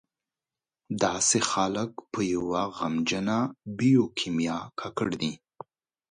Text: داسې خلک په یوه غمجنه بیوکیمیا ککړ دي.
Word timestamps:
داسې 1.03 1.37
خلک 1.51 1.91
په 2.11 2.19
یوه 2.33 2.61
غمجنه 2.77 3.37
بیوکیمیا 3.77 4.59
ککړ 4.79 5.09
دي. 5.21 5.33